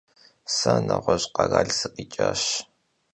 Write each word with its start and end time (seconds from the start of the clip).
Se 0.55 0.73
neğueş' 0.87 1.31
kheral 1.35 1.69
sıkhiç'aş. 1.77 2.43